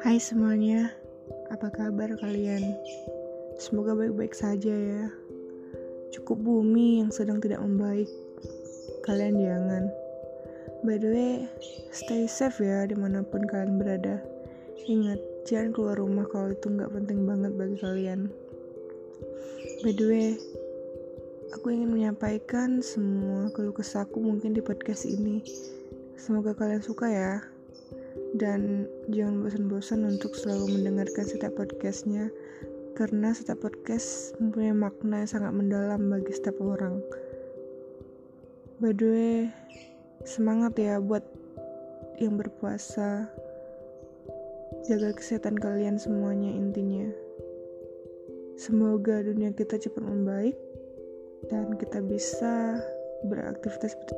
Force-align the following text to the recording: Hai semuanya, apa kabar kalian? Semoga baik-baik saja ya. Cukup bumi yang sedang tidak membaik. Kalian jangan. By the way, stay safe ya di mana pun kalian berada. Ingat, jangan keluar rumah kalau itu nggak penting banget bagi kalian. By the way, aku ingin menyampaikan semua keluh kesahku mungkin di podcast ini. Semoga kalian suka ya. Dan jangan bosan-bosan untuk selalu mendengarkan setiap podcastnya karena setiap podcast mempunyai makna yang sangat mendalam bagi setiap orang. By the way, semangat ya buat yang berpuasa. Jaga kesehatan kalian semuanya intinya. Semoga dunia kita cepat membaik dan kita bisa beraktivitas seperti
Hai 0.00 0.16
semuanya, 0.16 0.88
apa 1.52 1.68
kabar 1.68 2.08
kalian? 2.16 2.72
Semoga 3.60 3.92
baik-baik 3.92 4.32
saja 4.32 4.72
ya. 4.72 5.12
Cukup 6.16 6.40
bumi 6.40 7.04
yang 7.04 7.12
sedang 7.12 7.36
tidak 7.36 7.60
membaik. 7.60 8.08
Kalian 9.04 9.36
jangan. 9.36 9.92
By 10.88 10.96
the 10.96 11.12
way, 11.12 11.34
stay 11.92 12.24
safe 12.24 12.64
ya 12.64 12.88
di 12.88 12.96
mana 12.96 13.20
pun 13.20 13.44
kalian 13.44 13.76
berada. 13.76 14.24
Ingat, 14.88 15.20
jangan 15.44 15.76
keluar 15.76 16.00
rumah 16.00 16.24
kalau 16.32 16.56
itu 16.56 16.72
nggak 16.72 16.96
penting 16.96 17.28
banget 17.28 17.52
bagi 17.60 17.76
kalian. 17.76 18.32
By 19.84 19.92
the 19.92 20.06
way, 20.08 20.28
aku 21.52 21.76
ingin 21.76 21.92
menyampaikan 21.92 22.80
semua 22.80 23.52
keluh 23.52 23.76
kesahku 23.76 24.16
mungkin 24.16 24.56
di 24.56 24.64
podcast 24.64 25.04
ini. 25.04 25.44
Semoga 26.16 26.56
kalian 26.56 26.80
suka 26.80 27.04
ya. 27.12 27.59
Dan 28.34 28.86
jangan 29.10 29.42
bosan-bosan 29.44 30.06
untuk 30.06 30.32
selalu 30.38 30.80
mendengarkan 30.80 31.26
setiap 31.26 31.58
podcastnya 31.58 32.30
karena 32.98 33.32
setiap 33.32 33.64
podcast 33.64 34.36
mempunyai 34.42 34.76
makna 34.76 35.24
yang 35.24 35.30
sangat 35.30 35.52
mendalam 35.56 36.00
bagi 36.10 36.32
setiap 36.34 36.58
orang. 36.60 37.00
By 38.80 38.96
the 38.96 39.06
way, 39.08 39.36
semangat 40.24 40.76
ya 40.76 41.00
buat 41.00 41.24
yang 42.20 42.36
berpuasa. 42.36 43.28
Jaga 44.88 45.12
kesehatan 45.16 45.60
kalian 45.60 46.00
semuanya 46.00 46.52
intinya. 46.52 47.08
Semoga 48.60 49.24
dunia 49.24 49.52
kita 49.56 49.80
cepat 49.80 50.04
membaik 50.04 50.56
dan 51.48 51.76
kita 51.80 52.04
bisa 52.04 52.76
beraktivitas 53.24 53.96
seperti 53.96 54.14